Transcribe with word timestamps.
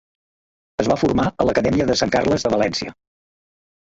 Es 0.83 0.87
va 0.91 0.95
formar 1.01 1.25
a 1.43 1.45
l'Acadèmia 1.49 1.85
de 1.91 1.97
Sant 2.01 2.13
Carles 2.17 2.47
de 2.47 2.53
València. 2.53 2.95